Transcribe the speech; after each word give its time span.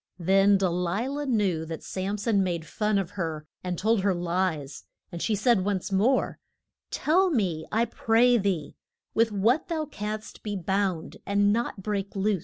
Then 0.17 0.57
De 0.57 0.67
li 0.67 1.07
lah 1.07 1.25
knew 1.25 1.63
that 1.63 1.83
Sam 1.83 2.17
son 2.17 2.41
made 2.41 2.65
fun 2.65 2.97
of 2.97 3.11
her 3.11 3.45
and 3.63 3.77
told 3.77 4.01
her 4.01 4.15
lies, 4.15 4.83
and 5.11 5.21
she 5.21 5.35
said 5.35 5.63
once 5.63 5.91
more, 5.91 6.39
Tell 6.89 7.29
me, 7.29 7.67
I 7.71 7.85
pray 7.85 8.39
thee, 8.39 8.73
with 9.13 9.31
what 9.31 9.67
thou 9.67 9.85
canst 9.85 10.41
be 10.41 10.55
bound 10.55 11.17
and 11.23 11.53
not 11.53 11.83
break 11.83 12.15
loose. 12.15 12.39